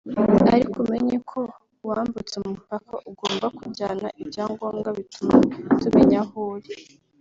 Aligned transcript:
ariko 0.55 0.75
umenye 0.83 1.17
ko 1.29 1.39
wambutse 1.87 2.33
umupaka 2.41 2.95
ugomba 3.09 3.45
kujyana 3.57 4.07
ibyangombwa 4.21 4.89
bituma 4.97 5.37
tumenya 5.81 6.19
aho 6.25 6.39
uri 6.55 6.71